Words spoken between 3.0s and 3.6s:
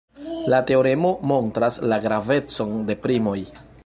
primoj.